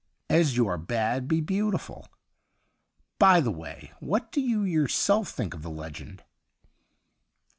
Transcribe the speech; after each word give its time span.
As 0.31 0.57
you 0.57 0.67
are 0.67 0.79
bad, 0.79 1.27
be 1.27 1.41
beautiful. 1.41 2.07
By 3.19 3.39
the 3.39 3.51
way, 3.51 3.91
what 3.99 4.31
do 4.31 4.41
you 4.41 4.63
yourself 4.63 5.29
think 5.29 5.53
of 5.53 5.61
the 5.61 5.69
legend 5.69 6.23